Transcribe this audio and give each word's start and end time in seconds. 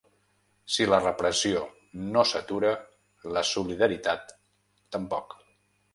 Si 0.75 0.87
la 0.91 0.97
repressió 1.03 1.59
no 2.15 2.23
s'atura, 2.31 2.71
la 3.37 3.47
solidaritat 3.53 4.35
tampoc. 4.97 5.37